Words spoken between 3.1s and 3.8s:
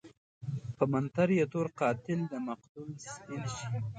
سپين شي